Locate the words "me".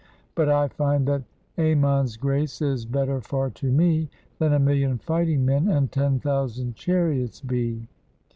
3.71-4.09